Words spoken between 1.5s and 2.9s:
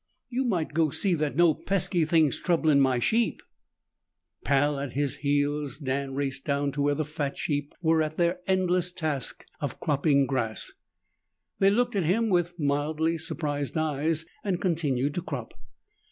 pesky thing's troublin'